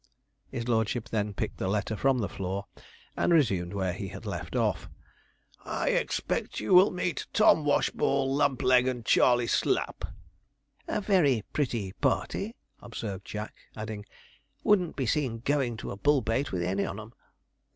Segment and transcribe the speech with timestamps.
[0.49, 2.65] His lordship then picked the letter from the floor,
[3.15, 4.89] and resumed where he had left off.
[5.63, 10.05] '"I expect you will meet Tom Washball, Lumpleg, and Charley Slapp."'
[10.87, 14.03] 'A very pretty party,' observed Jack, adding,
[14.63, 17.13] 'Wouldn't be seen goin' to a bull bait with any on 'em.'